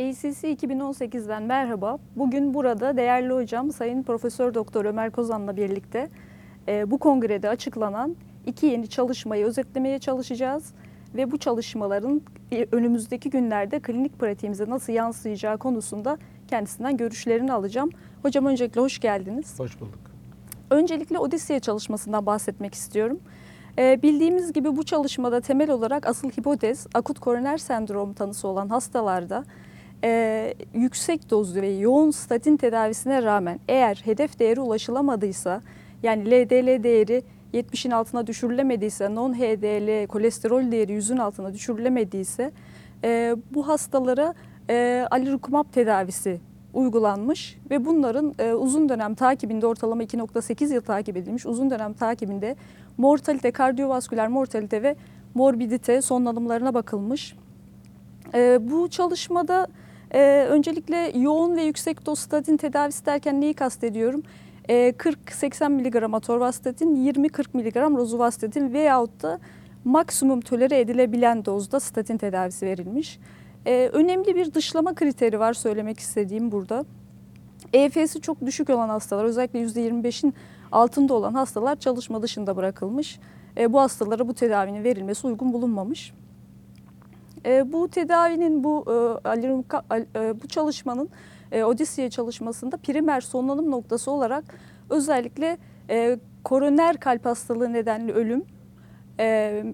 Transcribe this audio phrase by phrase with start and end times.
[0.00, 1.98] ACC 2018'den merhaba.
[2.16, 6.08] Bugün burada değerli hocam Sayın Profesör Doktor Ömer Kozan'la birlikte
[6.68, 8.16] e, bu kongrede açıklanan
[8.46, 10.74] iki yeni çalışmayı özetlemeye çalışacağız
[11.14, 17.90] ve bu çalışmaların e, önümüzdeki günlerde klinik pratiğimize nasıl yansıyacağı konusunda kendisinden görüşlerini alacağım.
[18.22, 19.60] Hocam öncelikle hoş geldiniz.
[19.60, 20.00] Hoş bulduk.
[20.70, 23.20] Öncelikle Odisea çalışmasından bahsetmek istiyorum.
[23.78, 29.44] Ee, bildiğimiz gibi bu çalışmada temel olarak asıl hipotez akut koroner sendrom tanısı olan hastalarda
[30.04, 35.62] e, yüksek dozlu ve yoğun statin tedavisine rağmen eğer hedef değeri ulaşılamadıysa
[36.02, 37.22] yani LDL değeri
[37.54, 42.52] 70'in altına düşürülemediyse, non-HDL kolesterol değeri 100'ün altına düşürülemediyse
[43.04, 44.34] e, bu hastalara
[44.70, 46.40] e, alirukimab tedavisi
[46.74, 52.56] uygulanmış ve bunların e, uzun dönem takibinde ortalama 2.8 yıl takip edilmiş uzun dönem takibinde
[52.98, 54.96] mortalite, kardiyovasküler mortalite ve
[55.34, 57.36] morbidite sonlanımlarına bakılmış.
[58.34, 59.66] E, bu çalışmada
[60.14, 64.22] e, öncelikle yoğun ve yüksek doz statin tedavisi derken neyi kastediyorum?
[64.68, 69.40] E, 40-80 mg atorvastatin, 20-40 mg rozuvastatin veyahut da
[69.84, 73.18] maksimum tolere edilebilen dozda statin tedavisi verilmiş.
[73.66, 76.84] Ee, önemli bir dışlama kriteri var söylemek istediğim burada.
[77.72, 80.34] EFS'i çok düşük olan hastalar özellikle %25'in
[80.72, 83.18] altında olan hastalar çalışma dışında bırakılmış.
[83.56, 86.12] Ee, bu hastalara bu tedavinin verilmesi uygun bulunmamış.
[87.46, 91.08] Ee, bu tedavinin bu e, e, bu çalışmanın
[91.52, 94.44] e, Odisea çalışmasında primer sonlanım noktası olarak
[94.90, 95.58] özellikle
[95.90, 98.44] e, koroner kalp hastalığı nedenli ölüm,
[99.20, 99.64] e,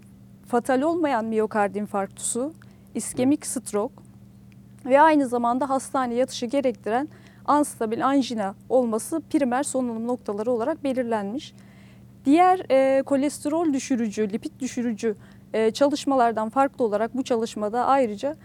[0.46, 2.52] fatal olmayan miyokard infarktusu,
[2.94, 3.94] iskemik stroke
[4.84, 7.08] ve aynı zamanda hastane yatışı gerektiren
[7.44, 11.54] anstabil anjina olması primer solunum noktaları olarak belirlenmiş.
[12.24, 15.16] Diğer e, kolesterol düşürücü, lipid düşürücü
[15.54, 18.36] e, çalışmalardan farklı olarak bu çalışmada ayrıca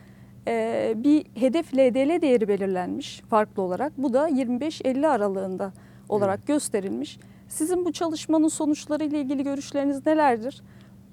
[0.47, 3.93] e, bir hedef LDL değeri belirlenmiş farklı olarak.
[3.97, 5.73] Bu da 25-50 aralığında
[6.09, 7.19] olarak gösterilmiş.
[7.47, 10.61] Sizin bu çalışmanın sonuçları ile ilgili görüşleriniz nelerdir?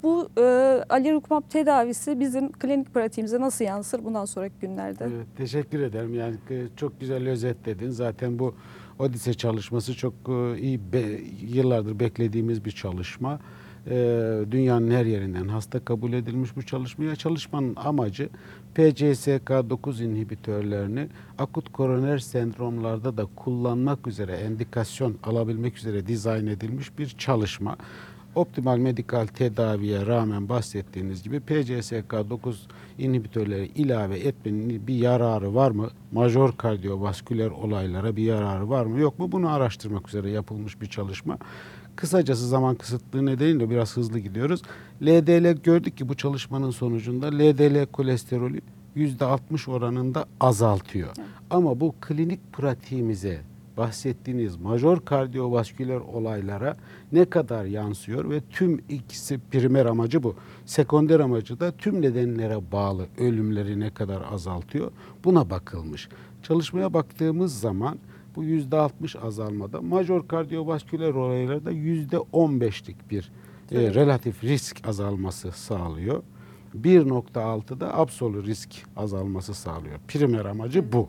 [0.02, 0.42] Bu e,
[0.88, 5.04] alirukimab tedavisi bizim klinik pratiğimize nasıl yansır bundan sonraki günlerde?
[5.04, 6.14] Evet, teşekkür ederim.
[6.14, 7.90] Yani e, çok güzel özetledin.
[7.90, 8.54] Zaten bu
[8.98, 13.40] Odise çalışması çok e, iyi be- yıllardır beklediğimiz bir çalışma.
[13.86, 17.16] E, Dünyanın her yerinden hasta kabul edilmiş bu çalışmaya.
[17.16, 18.28] Çalışmanın amacı
[18.74, 21.08] PCSK9 inhibitörlerini
[21.38, 27.76] akut koroner sendromlarda da kullanmak üzere endikasyon alabilmek üzere dizayn edilmiş bir çalışma.
[28.34, 32.54] Optimal medikal tedaviye rağmen bahsettiğiniz gibi PCSK9
[32.98, 35.90] inhibitörleri ilave etmenin bir yararı var mı?
[36.12, 38.98] Major kardiyovasküler olaylara bir yararı var mı?
[38.98, 39.32] Yok mu?
[39.32, 41.38] Bunu araştırmak üzere yapılmış bir çalışma.
[41.98, 44.62] Kısacası zaman kısıtlığı nedeniyle biraz hızlı gidiyoruz.
[45.02, 48.60] LDL gördük ki bu çalışmanın sonucunda LDL kolesterolü
[48.96, 51.08] %60 oranında azaltıyor.
[51.50, 53.40] Ama bu klinik pratiğimize
[53.76, 56.76] bahsettiğiniz major kardiyovasküler olaylara
[57.12, 60.34] ne kadar yansıyor ve tüm ikisi primer amacı bu.
[60.66, 64.90] Sekonder amacı da tüm nedenlere bağlı ölümleri ne kadar azaltıyor
[65.24, 66.08] buna bakılmış.
[66.42, 67.98] Çalışmaya baktığımız zaman
[68.36, 73.32] bu %60 azalmada major kardiyovasküler olaylarda %15'lik bir
[73.72, 76.22] e, relatif risk azalması sağlıyor.
[76.74, 79.98] 1.6'da absolu risk azalması sağlıyor.
[80.08, 81.08] Primer amacı bu.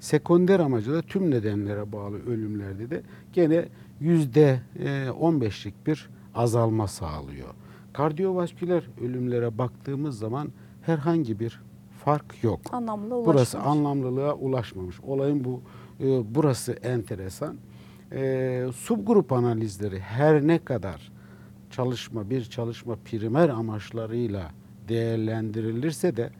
[0.00, 3.02] Sekonder amacı da tüm nedenlere bağlı ölümlerde de
[3.32, 3.68] gene
[4.00, 7.48] yüzde e, 15'lik bir azalma sağlıyor.
[7.92, 10.48] Kardiyovasküler ölümlere baktığımız zaman
[10.82, 11.60] herhangi bir
[12.04, 12.60] fark yok.
[12.72, 13.26] Anlamlı ulaşmış.
[13.26, 15.00] Burası anlamlılığa ulaşmamış.
[15.00, 15.62] Olayın bu
[16.00, 17.56] e, burası enteresan.
[18.12, 21.12] E, subgrup analizleri her ne kadar
[21.70, 24.50] çalışma bir çalışma primer amaçlarıyla
[24.88, 26.30] değerlendirilirse de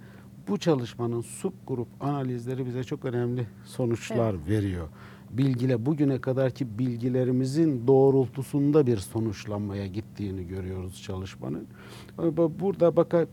[0.48, 4.88] bu çalışmanın subgrup analizleri bize çok önemli sonuçlar veriyor.
[5.30, 11.66] Bilgile bugüne kadarki bilgilerimizin doğrultusunda bir sonuçlanmaya gittiğini görüyoruz çalışmanın.
[12.22, 13.26] E, bu- Burada baka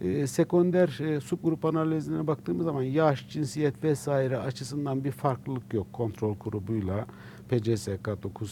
[0.00, 6.36] e, sekonder e, subgrup analizine baktığımız zaman yaş, cinsiyet vesaire açısından bir farklılık yok kontrol
[6.40, 7.06] grubuyla
[7.50, 8.46] PCSK9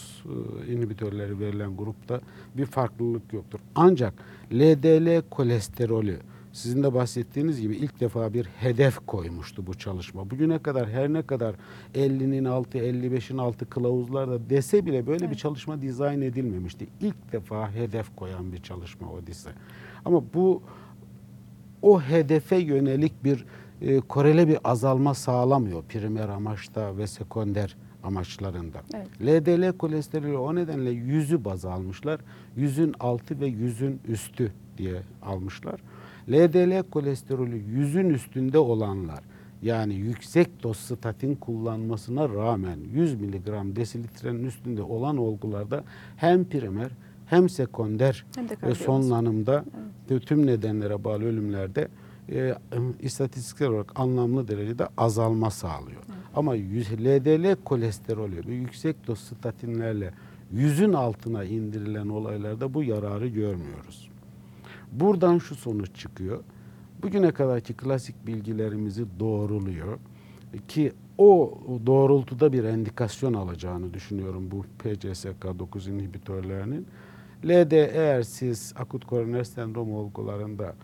[0.66, 2.20] e, inhibitörleri verilen grupta
[2.56, 3.58] bir farklılık yoktur.
[3.74, 4.14] Ancak
[4.52, 6.18] LDL kolesterolü
[6.52, 10.30] sizin de bahsettiğiniz gibi ilk defa bir hedef koymuştu bu çalışma.
[10.30, 11.54] Bugüne kadar her ne kadar
[11.94, 15.38] 50'nin altı, 55'in altı kılavuzlarda dese bile böyle bir Evet.
[15.38, 16.86] çalışma dizayn edilmemişti.
[17.00, 19.50] İlk defa hedef koyan bir çalışma Odise.
[20.04, 20.62] Ama bu
[21.82, 23.44] o hedefe yönelik bir
[23.80, 28.78] e, korele bir azalma sağlamıyor primer amaçta ve sekonder amaçlarında.
[28.94, 29.08] Evet.
[29.22, 32.20] LDL kolesterolü o nedenle yüzü baz almışlar.
[32.56, 35.80] Yüzün altı ve yüzün üstü diye almışlar.
[36.30, 39.20] LDL kolesterolü yüzün üstünde olanlar
[39.62, 45.84] yani yüksek doz statin kullanmasına rağmen 100 miligram desilitrenin üstünde olan olgularda
[46.16, 46.90] hem primer
[47.30, 49.64] hem sekonder Hem de sonlanımda
[50.10, 51.88] ve tüm nedenlere bağlı ölümlerde
[52.32, 52.54] e,
[53.00, 56.02] istatistiksel olarak anlamlı derecede azalma sağlıyor.
[56.34, 60.14] Ama yüz- LDL kolesterolü ve yüksek doz statinlerle
[60.52, 64.10] yüzün altına indirilen olaylarda bu yararı görmüyoruz.
[64.92, 66.40] Buradan şu sonuç çıkıyor.
[67.02, 69.98] Bugüne kadarki klasik bilgilerimizi doğruluyor
[70.68, 76.86] ki o doğrultuda bir endikasyon alacağını düşünüyorum bu PCSK9 inhibitörlerinin.
[77.44, 80.74] LD eğer siz akut koroner sendrom olgularında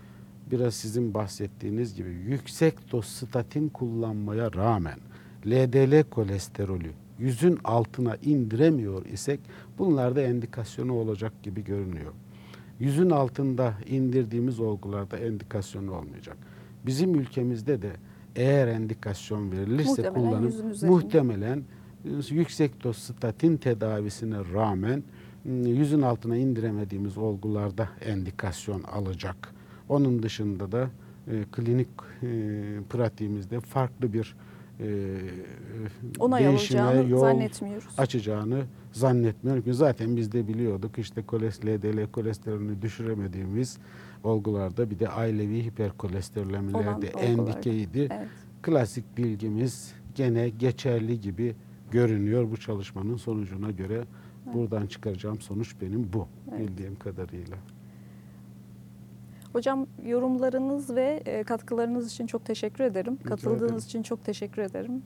[0.50, 4.98] biraz sizin bahsettiğiniz gibi yüksek doz statin kullanmaya rağmen
[5.46, 9.40] LDL kolesterolü yüzün altına indiremiyor isek
[9.78, 12.12] bunlarda endikasyonu olacak gibi görünüyor.
[12.80, 16.36] Yüzün altında indirdiğimiz olgularda endikasyonu olmayacak.
[16.86, 17.90] Bizim ülkemizde de
[18.36, 21.58] eğer endikasyon verilirse Muhtemelen kullanım muhtemelen
[22.04, 25.02] e, yüksek doz statin tedavisine rağmen
[25.44, 29.54] yüzün altına indiremediğimiz olgularda endikasyon alacak.
[29.88, 30.90] Onun dışında da
[31.30, 31.88] e, klinik
[32.22, 32.26] e,
[32.90, 34.36] pratiğimizde farklı bir
[34.80, 34.86] e,
[36.18, 37.94] Onay değişime yol zannetmiyoruz.
[37.98, 38.62] açacağını
[38.92, 41.22] zannetmiyorum zaten biz de biliyorduk işte
[41.66, 43.78] LDL kolesterolünü düşüremediğimiz
[44.24, 45.70] olgularda bir de ailevi
[47.06, 47.20] olgularda.
[47.20, 48.08] endikeydi.
[48.12, 48.28] Evet.
[48.62, 51.54] Klasik bilgimiz gene geçerli gibi
[51.90, 54.04] görünüyor bu çalışmanın sonucuna göre.
[54.46, 56.60] Buradan çıkaracağım sonuç benim bu Evet.
[56.60, 57.56] bildiğim kadarıyla.
[59.52, 63.14] Hocam yorumlarınız ve e, katkılarınız için çok teşekkür ederim.
[63.20, 63.78] Rica Katıldığınız ederim.
[63.78, 65.02] için çok teşekkür ederim.